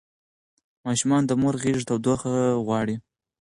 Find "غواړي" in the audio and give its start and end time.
2.65-2.95